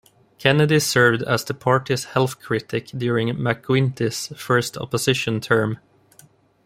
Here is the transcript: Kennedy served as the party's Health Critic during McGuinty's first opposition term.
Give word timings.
Kennedy 0.39 0.79
served 0.79 1.21
as 1.21 1.43
the 1.43 1.53
party's 1.53 2.05
Health 2.05 2.39
Critic 2.41 2.87
during 2.87 3.27
McGuinty's 3.37 4.29
first 4.35 4.75
opposition 4.75 5.39
term. 5.39 5.77